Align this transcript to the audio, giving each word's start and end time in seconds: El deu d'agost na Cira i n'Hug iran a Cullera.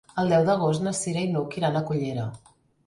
El 0.21 0.31
deu 0.35 0.45
d'agost 0.47 0.85
na 0.87 0.95
Cira 1.01 1.23
i 1.27 1.31
n'Hug 1.37 1.61
iran 1.63 1.79
a 1.83 1.87
Cullera. 1.93 2.29